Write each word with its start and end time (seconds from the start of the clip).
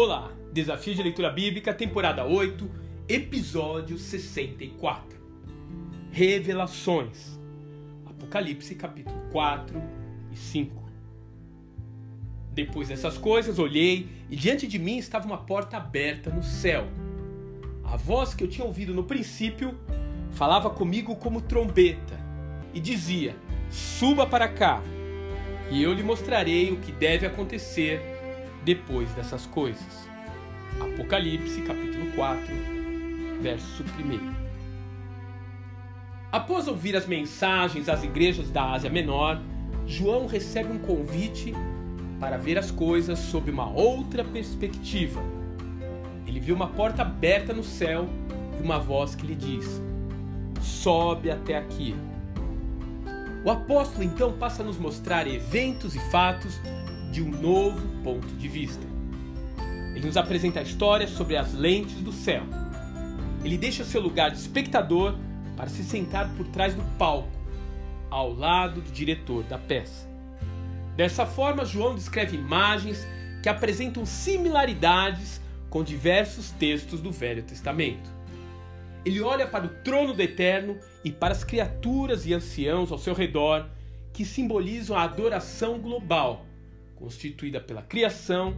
Olá, 0.00 0.30
Desafio 0.52 0.94
de 0.94 1.02
Leitura 1.02 1.28
Bíblica, 1.28 1.74
temporada 1.74 2.24
8, 2.24 2.70
episódio 3.08 3.98
64. 3.98 5.18
Revelações. 6.12 7.36
Apocalipse, 8.06 8.76
capítulo 8.76 9.20
4 9.32 9.82
e 10.30 10.36
5. 10.36 10.88
Depois 12.52 12.86
dessas 12.86 13.18
coisas, 13.18 13.58
olhei 13.58 14.08
e 14.30 14.36
diante 14.36 14.68
de 14.68 14.78
mim 14.78 14.98
estava 14.98 15.26
uma 15.26 15.38
porta 15.38 15.78
aberta 15.78 16.30
no 16.30 16.44
céu. 16.44 16.86
A 17.82 17.96
voz 17.96 18.34
que 18.34 18.44
eu 18.44 18.48
tinha 18.48 18.64
ouvido 18.64 18.94
no 18.94 19.02
princípio 19.02 19.76
falava 20.30 20.70
comigo 20.70 21.16
como 21.16 21.40
trombeta 21.40 22.16
e 22.72 22.78
dizia: 22.78 23.34
Suba 23.68 24.24
para 24.28 24.46
cá, 24.46 24.80
e 25.72 25.82
eu 25.82 25.92
lhe 25.92 26.04
mostrarei 26.04 26.70
o 26.70 26.76
que 26.76 26.92
deve 26.92 27.26
acontecer 27.26 28.17
depois 28.64 29.10
dessas 29.12 29.46
coisas. 29.46 30.08
Apocalipse, 30.80 31.62
capítulo 31.62 32.12
4, 32.12 32.46
verso 33.40 33.82
1. 33.82 34.48
Após 36.30 36.68
ouvir 36.68 36.94
as 36.94 37.06
mensagens 37.06 37.88
às 37.88 38.04
igrejas 38.04 38.50
da 38.50 38.72
Ásia 38.72 38.90
Menor, 38.90 39.40
João 39.86 40.26
recebe 40.26 40.70
um 40.70 40.78
convite 40.78 41.54
para 42.20 42.36
ver 42.36 42.58
as 42.58 42.70
coisas 42.70 43.18
sob 43.18 43.50
uma 43.50 43.70
outra 43.70 44.22
perspectiva. 44.22 45.20
Ele 46.26 46.38
viu 46.38 46.54
uma 46.54 46.68
porta 46.68 47.02
aberta 47.02 47.54
no 47.54 47.64
céu 47.64 48.06
e 48.58 48.62
uma 48.62 48.78
voz 48.78 49.14
que 49.14 49.26
lhe 49.26 49.34
diz: 49.34 49.80
Sobe 50.60 51.30
até 51.30 51.56
aqui. 51.56 51.94
O 53.44 53.50
apóstolo 53.50 54.04
então 54.04 54.32
passa 54.32 54.62
a 54.62 54.66
nos 54.66 54.76
mostrar 54.76 55.26
eventos 55.26 55.94
e 55.94 55.98
fatos 56.10 56.60
de 57.18 57.22
um 57.24 57.30
novo 57.32 57.84
ponto 58.04 58.28
de 58.36 58.46
vista. 58.46 58.86
Ele 59.92 60.06
nos 60.06 60.16
apresenta 60.16 60.60
a 60.60 60.62
história 60.62 61.08
sobre 61.08 61.36
as 61.36 61.52
lentes 61.52 61.96
do 61.96 62.12
céu. 62.12 62.44
Ele 63.44 63.58
deixa 63.58 63.82
seu 63.82 64.00
lugar 64.00 64.30
de 64.30 64.38
espectador 64.38 65.16
para 65.56 65.68
se 65.68 65.82
sentar 65.82 66.32
por 66.36 66.46
trás 66.46 66.76
do 66.76 66.82
palco, 66.96 67.28
ao 68.08 68.32
lado 68.32 68.80
do 68.80 68.92
diretor 68.92 69.42
da 69.42 69.58
peça. 69.58 70.08
Dessa 70.96 71.26
forma, 71.26 71.64
João 71.64 71.96
descreve 71.96 72.36
imagens 72.36 73.04
que 73.42 73.48
apresentam 73.48 74.06
similaridades 74.06 75.40
com 75.68 75.82
diversos 75.82 76.52
textos 76.52 77.00
do 77.00 77.10
Velho 77.10 77.42
Testamento. 77.42 78.08
Ele 79.04 79.20
olha 79.20 79.46
para 79.46 79.66
o 79.66 79.70
trono 79.82 80.14
do 80.14 80.22
Eterno 80.22 80.78
e 81.04 81.10
para 81.10 81.32
as 81.32 81.42
criaturas 81.42 82.26
e 82.26 82.32
anciãos 82.32 82.92
ao 82.92 82.98
seu 82.98 83.12
redor, 83.12 83.66
que 84.12 84.24
simbolizam 84.24 84.96
a 84.96 85.02
adoração 85.02 85.80
global, 85.80 86.46
constituída 86.98 87.60
pela 87.60 87.82
criação 87.82 88.56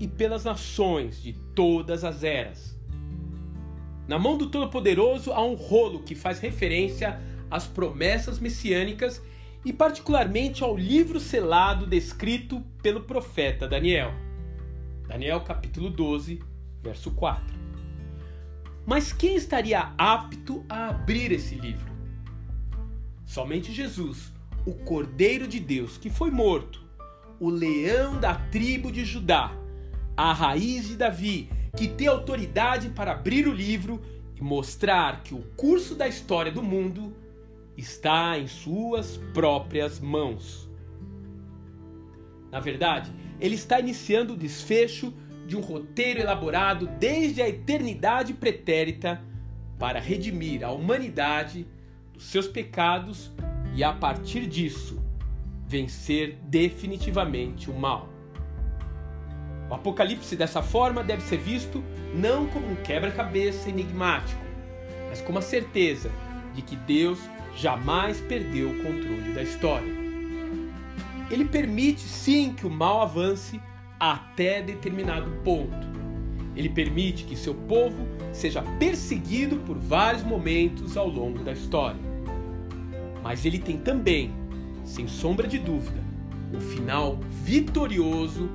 e 0.00 0.08
pelas 0.08 0.44
nações 0.44 1.22
de 1.22 1.32
todas 1.54 2.04
as 2.04 2.24
eras. 2.24 2.76
Na 4.06 4.18
mão 4.18 4.36
do 4.36 4.48
Todo-Poderoso 4.48 5.32
há 5.32 5.44
um 5.44 5.54
rolo 5.54 6.02
que 6.02 6.14
faz 6.14 6.40
referência 6.40 7.20
às 7.50 7.66
promessas 7.66 8.38
messiânicas 8.38 9.22
e, 9.64 9.72
particularmente, 9.72 10.62
ao 10.62 10.76
livro 10.76 11.20
selado 11.20 11.86
descrito 11.86 12.60
pelo 12.82 13.02
profeta 13.02 13.68
Daniel. 13.68 14.12
Daniel 15.06 15.40
capítulo 15.42 15.90
12, 15.90 16.40
verso 16.82 17.10
4. 17.12 17.54
Mas 18.86 19.12
quem 19.12 19.36
estaria 19.36 19.92
apto 19.98 20.64
a 20.68 20.88
abrir 20.88 21.30
esse 21.32 21.54
livro? 21.54 21.92
Somente 23.26 23.72
Jesus, 23.72 24.32
o 24.64 24.72
Cordeiro 24.72 25.46
de 25.46 25.60
Deus 25.60 25.98
que 25.98 26.08
foi 26.08 26.30
morto, 26.30 26.87
o 27.40 27.48
leão 27.48 28.18
da 28.18 28.34
tribo 28.34 28.90
de 28.90 29.04
Judá, 29.04 29.52
a 30.16 30.32
raiz 30.32 30.88
de 30.88 30.96
Davi, 30.96 31.48
que 31.76 31.86
tem 31.86 32.06
autoridade 32.06 32.88
para 32.88 33.12
abrir 33.12 33.46
o 33.46 33.52
livro 33.52 34.02
e 34.36 34.42
mostrar 34.42 35.22
que 35.22 35.34
o 35.34 35.42
curso 35.56 35.94
da 35.94 36.08
história 36.08 36.50
do 36.50 36.62
mundo 36.62 37.14
está 37.76 38.38
em 38.38 38.46
suas 38.46 39.16
próprias 39.32 40.00
mãos. 40.00 40.68
Na 42.50 42.58
verdade, 42.58 43.12
ele 43.40 43.54
está 43.54 43.78
iniciando 43.78 44.34
o 44.34 44.36
desfecho 44.36 45.12
de 45.46 45.56
um 45.56 45.60
roteiro 45.60 46.20
elaborado 46.20 46.86
desde 46.98 47.40
a 47.40 47.48
eternidade 47.48 48.34
pretérita 48.34 49.22
para 49.78 50.00
redimir 50.00 50.64
a 50.64 50.72
humanidade 50.72 51.66
dos 52.12 52.24
seus 52.24 52.48
pecados 52.48 53.30
e, 53.74 53.84
a 53.84 53.92
partir 53.92 54.46
disso, 54.46 55.00
vencer 55.68 56.38
definitivamente 56.44 57.70
o 57.70 57.78
mal. 57.78 58.08
O 59.70 59.74
Apocalipse, 59.74 60.34
dessa 60.34 60.62
forma, 60.62 61.04
deve 61.04 61.22
ser 61.22 61.36
visto 61.36 61.84
não 62.14 62.46
como 62.46 62.70
um 62.70 62.76
quebra-cabeça 62.76 63.68
enigmático, 63.68 64.40
mas 65.10 65.20
como 65.20 65.38
a 65.38 65.42
certeza 65.42 66.10
de 66.54 66.62
que 66.62 66.74
Deus 66.74 67.20
jamais 67.54 68.18
perdeu 68.22 68.70
o 68.70 68.82
controle 68.82 69.34
da 69.34 69.42
história. 69.42 69.92
Ele 71.30 71.44
permite 71.44 72.00
sim 72.00 72.54
que 72.54 72.66
o 72.66 72.70
mal 72.70 73.02
avance 73.02 73.60
até 74.00 74.62
determinado 74.62 75.30
ponto. 75.44 75.86
Ele 76.56 76.70
permite 76.70 77.24
que 77.24 77.36
seu 77.36 77.54
povo 77.54 78.08
seja 78.32 78.62
perseguido 78.78 79.56
por 79.58 79.76
vários 79.76 80.22
momentos 80.22 80.96
ao 80.96 81.08
longo 81.08 81.44
da 81.44 81.52
história. 81.52 82.00
Mas 83.22 83.44
ele 83.44 83.58
tem 83.58 83.76
também, 83.76 84.32
sem 84.88 85.06
sombra 85.06 85.46
de 85.46 85.58
dúvida, 85.58 86.02
um 86.52 86.60
final 86.60 87.18
vitorioso 87.44 88.48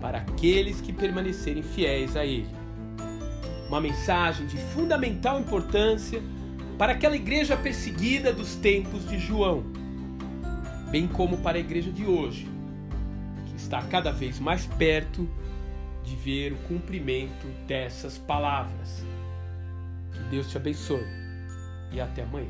para 0.00 0.18
aqueles 0.18 0.80
que 0.80 0.92
permanecerem 0.92 1.62
fiéis 1.62 2.16
a 2.16 2.24
ele. 2.24 2.48
Uma 3.68 3.80
mensagem 3.80 4.46
de 4.46 4.56
fundamental 4.56 5.38
importância 5.38 6.22
para 6.78 6.92
aquela 6.92 7.16
igreja 7.16 7.56
perseguida 7.56 8.32
dos 8.32 8.54
tempos 8.54 9.06
de 9.08 9.18
João, 9.18 9.62
bem 10.90 11.06
como 11.06 11.36
para 11.38 11.58
a 11.58 11.60
igreja 11.60 11.92
de 11.92 12.06
hoje, 12.06 12.48
está 13.54 13.82
cada 13.82 14.10
vez 14.10 14.40
mais 14.40 14.64
perto 14.64 15.28
de 16.02 16.16
ver 16.16 16.54
o 16.54 16.56
cumprimento 16.68 17.46
dessas 17.66 18.16
palavras. 18.16 19.04
Que 20.12 20.20
Deus 20.30 20.48
te 20.48 20.56
abençoe 20.56 21.04
e 21.92 22.00
até 22.00 22.22
amanhã. 22.22 22.48